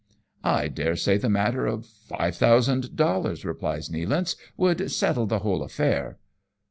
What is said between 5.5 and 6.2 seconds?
affair."